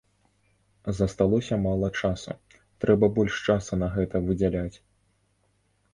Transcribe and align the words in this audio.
Засталося 0.99 1.59
мала 1.65 1.89
часу, 2.01 2.31
трэба 2.85 3.05
больш 3.19 3.33
часу 3.51 3.73
на 3.83 3.87
гэта 3.97 4.15
выдзяляць. 4.29 4.77